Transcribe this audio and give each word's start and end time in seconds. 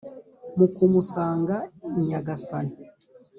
mu 0.57 0.67
kumusanga 0.75 1.55
nya-gasani! 2.05 2.75